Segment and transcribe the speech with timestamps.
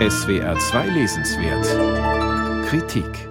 [0.00, 3.28] SWR 2 Lesenswert Kritik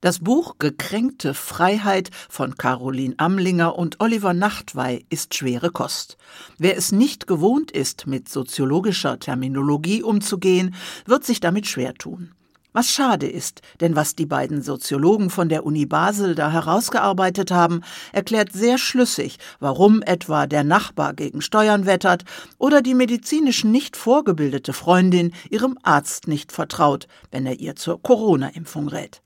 [0.00, 6.16] Das Buch Gekränkte Freiheit von Caroline Amlinger und Oliver Nachtwey ist schwere Kost.
[6.56, 12.32] Wer es nicht gewohnt ist, mit soziologischer Terminologie umzugehen, wird sich damit schwer tun.
[12.78, 17.80] Was schade ist, denn was die beiden Soziologen von der Uni Basel da herausgearbeitet haben,
[18.12, 22.22] erklärt sehr schlüssig, warum etwa der Nachbar gegen Steuern wettert
[22.56, 28.86] oder die medizinisch nicht vorgebildete Freundin ihrem Arzt nicht vertraut, wenn er ihr zur Corona-Impfung
[28.86, 29.22] rät.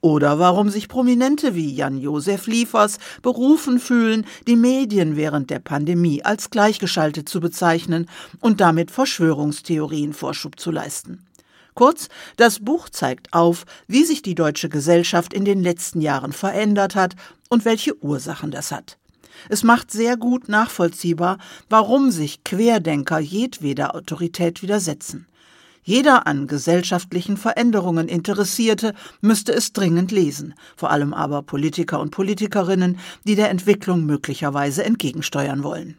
[0.00, 6.50] Oder warum sich Prominente wie Jan-Josef Liefers berufen fühlen, die Medien während der Pandemie als
[6.50, 8.08] gleichgeschaltet zu bezeichnen
[8.40, 11.25] und damit Verschwörungstheorien Vorschub zu leisten.
[11.76, 12.08] Kurz,
[12.38, 17.16] das Buch zeigt auf, wie sich die deutsche Gesellschaft in den letzten Jahren verändert hat
[17.50, 18.96] und welche Ursachen das hat.
[19.50, 21.36] Es macht sehr gut nachvollziehbar,
[21.68, 25.26] warum sich Querdenker jedweder Autorität widersetzen.
[25.82, 32.98] Jeder an gesellschaftlichen Veränderungen Interessierte müsste es dringend lesen, vor allem aber Politiker und Politikerinnen,
[33.24, 35.98] die der Entwicklung möglicherweise entgegensteuern wollen.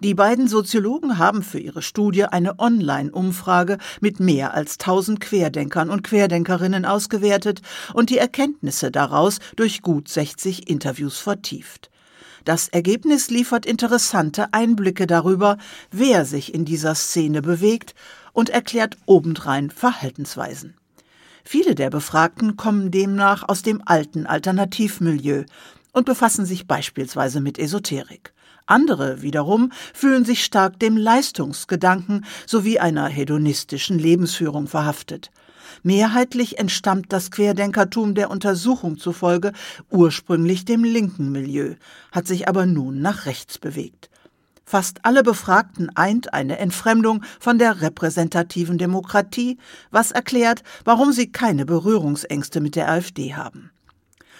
[0.00, 6.04] Die beiden Soziologen haben für ihre Studie eine Online-Umfrage mit mehr als 1000 Querdenkern und
[6.04, 7.62] Querdenkerinnen ausgewertet
[7.94, 11.90] und die Erkenntnisse daraus durch gut 60 Interviews vertieft.
[12.44, 15.58] Das Ergebnis liefert interessante Einblicke darüber,
[15.90, 17.96] wer sich in dieser Szene bewegt
[18.32, 20.74] und erklärt obendrein Verhaltensweisen.
[21.42, 25.44] Viele der Befragten kommen demnach aus dem alten Alternativmilieu
[25.92, 28.32] und befassen sich beispielsweise mit Esoterik.
[28.66, 35.30] Andere wiederum fühlen sich stark dem Leistungsgedanken sowie einer hedonistischen Lebensführung verhaftet.
[35.82, 39.52] Mehrheitlich entstammt das Querdenkertum der Untersuchung zufolge
[39.90, 41.74] ursprünglich dem linken Milieu,
[42.12, 44.10] hat sich aber nun nach rechts bewegt.
[44.64, 49.56] Fast alle Befragten eint eine Entfremdung von der repräsentativen Demokratie,
[49.90, 53.70] was erklärt, warum sie keine Berührungsängste mit der AfD haben.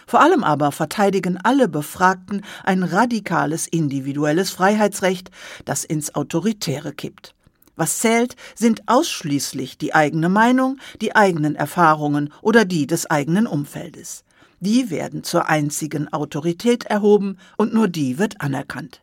[0.08, 5.30] Vor allem aber verteidigen alle Befragten ein radikales individuelles Freiheitsrecht,
[5.66, 7.34] das ins Autoritäre kippt.
[7.76, 14.24] Was zählt, sind ausschließlich die eigene Meinung, die eigenen Erfahrungen oder die des eigenen Umfeldes.
[14.60, 19.02] Die werden zur einzigen Autorität erhoben und nur die wird anerkannt.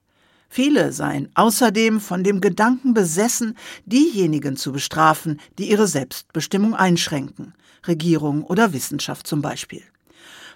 [0.49, 3.55] Viele seien außerdem von dem Gedanken besessen,
[3.85, 7.53] diejenigen zu bestrafen, die ihre Selbstbestimmung einschränken,
[7.85, 9.83] Regierung oder Wissenschaft zum Beispiel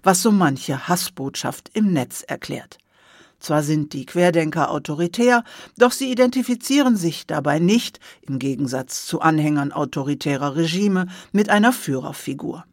[0.03, 2.77] was so manche Hassbotschaft im Netz erklärt.
[3.39, 5.43] Zwar sind die Querdenker autoritär,
[5.77, 12.65] doch sie identifizieren sich dabei nicht, im Gegensatz zu Anhängern autoritärer Regime, mit einer Führerfigur.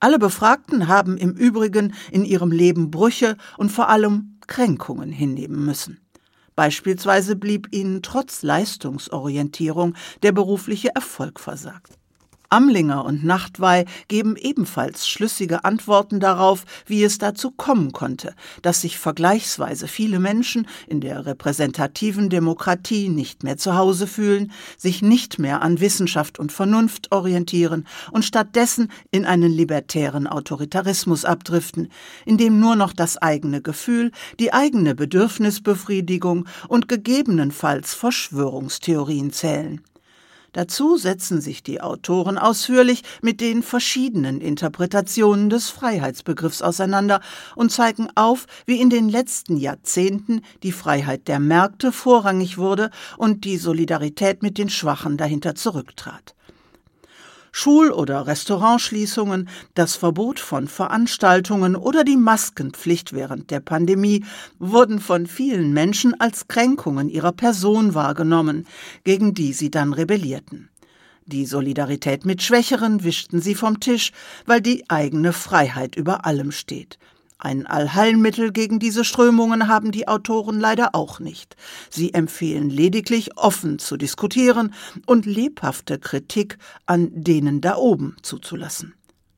[0.00, 5.98] Alle Befragten haben im Übrigen in ihrem Leben Brüche und vor allem Kränkungen hinnehmen müssen.
[6.54, 11.98] Beispielsweise blieb ihnen trotz Leistungsorientierung der berufliche Erfolg versagt.
[12.48, 18.98] Amlinger und Nachtwey geben ebenfalls schlüssige Antworten darauf, wie es dazu kommen konnte, dass sich
[18.98, 25.62] vergleichsweise viele Menschen in der repräsentativen Demokratie nicht mehr zu Hause fühlen, sich nicht mehr
[25.62, 31.88] an Wissenschaft und Vernunft orientieren und stattdessen in einen libertären Autoritarismus abdriften,
[32.24, 39.80] in dem nur noch das eigene Gefühl, die eigene Bedürfnisbefriedigung und gegebenenfalls Verschwörungstheorien zählen.
[40.54, 47.20] Dazu setzen sich die Autoren ausführlich mit den verschiedenen Interpretationen des Freiheitsbegriffs auseinander
[47.56, 53.44] und zeigen auf, wie in den letzten Jahrzehnten die Freiheit der Märkte vorrangig wurde und
[53.44, 56.33] die Solidarität mit den Schwachen dahinter zurücktrat.
[57.56, 64.24] Schul- oder Restaurantschließungen, das Verbot von Veranstaltungen oder die Maskenpflicht während der Pandemie
[64.58, 68.66] wurden von vielen Menschen als Kränkungen ihrer Person wahrgenommen,
[69.04, 70.68] gegen die sie dann rebellierten.
[71.26, 74.10] Die Solidarität mit Schwächeren wischten sie vom Tisch,
[74.46, 76.98] weil die eigene Freiheit über allem steht.
[77.38, 81.56] Ein Allheilmittel gegen diese Strömungen haben die Autoren leider auch nicht.
[81.90, 84.72] Sie empfehlen lediglich offen zu diskutieren
[85.06, 88.94] und lebhafte Kritik an denen da oben zuzulassen.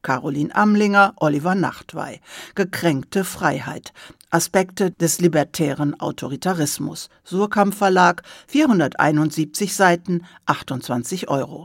[0.07, 2.21] Caroline Amlinger, Oliver Nachtwey.
[2.55, 3.93] Gekränkte Freiheit.
[4.31, 7.09] Aspekte des libertären Autoritarismus.
[7.25, 11.65] Surkamp Verlag, 471 Seiten, 28 Euro.